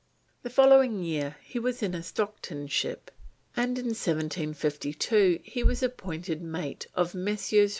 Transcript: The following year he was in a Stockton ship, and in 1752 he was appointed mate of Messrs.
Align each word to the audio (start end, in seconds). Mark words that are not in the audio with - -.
The 0.41 0.49
following 0.49 1.03
year 1.03 1.35
he 1.43 1.59
was 1.59 1.83
in 1.83 1.93
a 1.93 2.01
Stockton 2.01 2.65
ship, 2.69 3.11
and 3.55 3.77
in 3.77 3.89
1752 3.89 5.41
he 5.43 5.61
was 5.61 5.83
appointed 5.83 6.41
mate 6.41 6.87
of 6.95 7.13
Messrs. 7.13 7.69